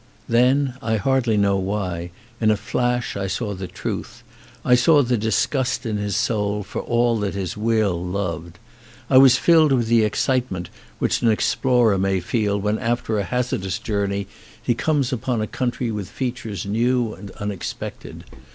[0.27, 2.09] Then, I hardly know why,
[2.39, 4.23] in a flash I saw the truth;
[4.65, 8.57] I saw the disgust in his soul for all that his will loved.
[9.11, 13.77] I was filled with the excitement "which an explorer may feel when after a hazardous
[13.77, 14.25] journey
[14.59, 18.23] he comes upon a country with features 52 PEAK new and unexpected.